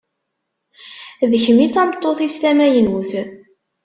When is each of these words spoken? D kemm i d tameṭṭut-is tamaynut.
D 1.29 1.31
kemm 1.43 1.59
i 1.65 1.67
d 1.69 1.71
tameṭṭut-is 1.73 2.35
tamaynut. 2.41 3.11